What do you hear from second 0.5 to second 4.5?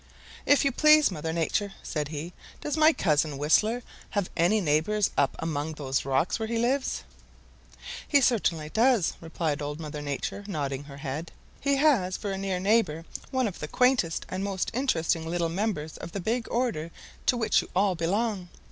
you please, Mother Nature," said he, "does my cousin, Whistler, have